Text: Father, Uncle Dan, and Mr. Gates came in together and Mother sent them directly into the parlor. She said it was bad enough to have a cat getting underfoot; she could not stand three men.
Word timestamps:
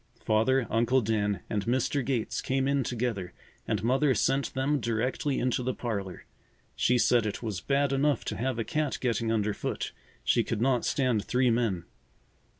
Father, 0.25 0.65
Uncle 0.71 1.01
Dan, 1.01 1.41
and 1.47 1.63
Mr. 1.65 2.03
Gates 2.03 2.41
came 2.41 2.67
in 2.67 2.83
together 2.83 3.33
and 3.67 3.83
Mother 3.83 4.15
sent 4.15 4.55
them 4.55 4.79
directly 4.79 5.37
into 5.37 5.61
the 5.61 5.75
parlor. 5.75 6.25
She 6.75 6.97
said 6.97 7.27
it 7.27 7.43
was 7.43 7.61
bad 7.61 7.93
enough 7.93 8.25
to 8.25 8.35
have 8.37 8.57
a 8.57 8.63
cat 8.63 8.97
getting 8.99 9.31
underfoot; 9.31 9.91
she 10.23 10.43
could 10.43 10.59
not 10.59 10.85
stand 10.85 11.23
three 11.23 11.51
men. 11.51 11.85